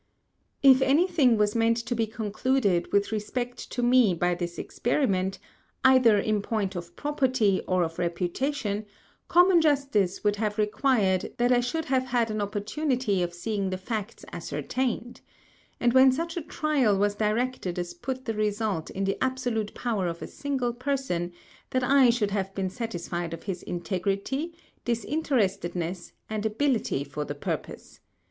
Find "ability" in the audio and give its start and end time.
26.43-27.03